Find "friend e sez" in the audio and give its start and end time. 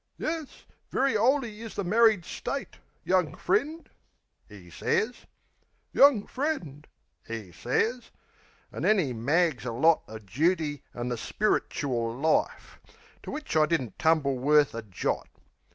3.35-5.27, 6.25-8.09